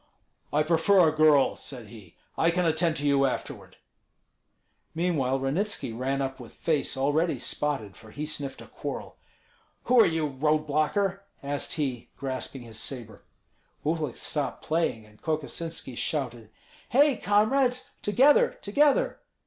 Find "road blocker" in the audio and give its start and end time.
10.25-11.21